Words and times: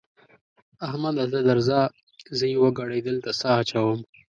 احمده 0.87 1.25
ته 1.33 1.39
درځه؛ 1.49 1.79
زه 2.37 2.45
يوه 2.55 2.69
ګړۍ 2.77 2.99
دلته 3.07 3.29
سا 3.39 3.49
اچوم. 3.61 3.99